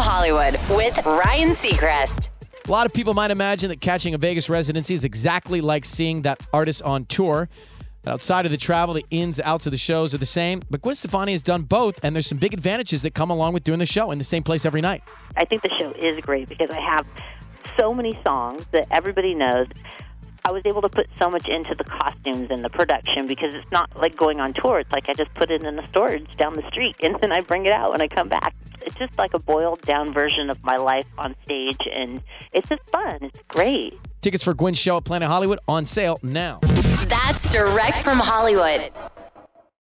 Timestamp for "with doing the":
13.52-13.86